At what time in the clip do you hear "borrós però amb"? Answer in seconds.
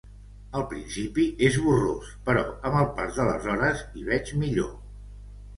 1.65-2.79